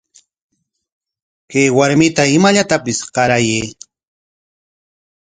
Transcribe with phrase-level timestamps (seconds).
[1.49, 3.67] Kay warmita imallatapis qarayuy.